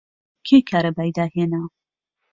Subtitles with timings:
[0.47, 1.61] کێ کارەبای داهێنا؟